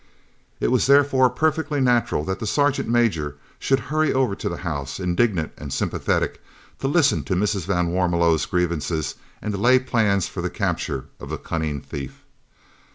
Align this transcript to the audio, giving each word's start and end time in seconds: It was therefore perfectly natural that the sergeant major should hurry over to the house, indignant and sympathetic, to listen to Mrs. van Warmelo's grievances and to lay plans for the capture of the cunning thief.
It 0.59 0.71
was 0.71 0.87
therefore 0.87 1.29
perfectly 1.29 1.79
natural 1.79 2.23
that 2.23 2.39
the 2.39 2.47
sergeant 2.47 2.89
major 2.89 3.37
should 3.59 3.79
hurry 3.93 4.11
over 4.11 4.33
to 4.33 4.49
the 4.49 4.57
house, 4.65 4.99
indignant 4.99 5.51
and 5.59 5.71
sympathetic, 5.71 6.41
to 6.79 6.87
listen 6.87 7.23
to 7.25 7.35
Mrs. 7.35 7.67
van 7.67 7.89
Warmelo's 7.89 8.47
grievances 8.47 9.13
and 9.43 9.53
to 9.53 9.59
lay 9.59 9.77
plans 9.77 10.27
for 10.27 10.41
the 10.41 10.49
capture 10.49 11.05
of 11.19 11.29
the 11.29 11.37
cunning 11.37 11.81
thief. 11.81 12.23